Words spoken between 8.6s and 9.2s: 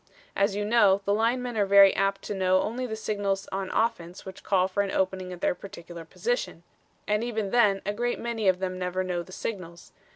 never